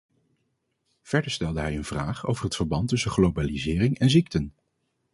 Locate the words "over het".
2.25-2.55